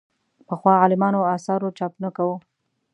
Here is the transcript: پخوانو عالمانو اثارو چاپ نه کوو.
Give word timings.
پخوانو 0.47 0.79
عالمانو 0.83 1.21
اثارو 1.35 1.75
چاپ 1.77 1.93
نه 2.03 2.09
کوو. 2.15 2.35